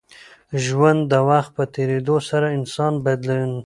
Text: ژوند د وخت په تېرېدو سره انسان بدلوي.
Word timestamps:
ژوند 0.63 1.01
د 1.11 1.13
وخت 1.29 1.49
په 1.57 1.63
تېرېدو 1.75 2.15
سره 2.29 2.47
انسان 2.57 2.93
بدلوي. 3.05 3.57